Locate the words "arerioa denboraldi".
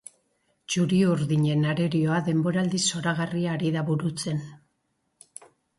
1.73-2.83